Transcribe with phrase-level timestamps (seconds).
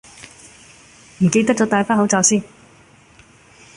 [1.19, 2.41] 唔記得咗帶返個口罩先